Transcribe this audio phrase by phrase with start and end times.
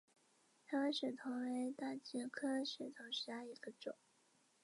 [0.65, 3.93] 台湾血桐为大戟科血桐属下的一个种。